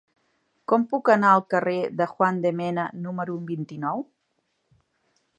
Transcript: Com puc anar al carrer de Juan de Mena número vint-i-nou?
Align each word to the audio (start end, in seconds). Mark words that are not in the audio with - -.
Com 0.71 0.85
puc 0.93 1.09
anar 1.15 1.33
al 1.33 1.43
carrer 1.53 1.75
de 1.99 2.07
Juan 2.13 2.39
de 2.45 2.51
Mena 2.61 2.85
número 3.03 3.35
vint-i-nou? 3.51 4.01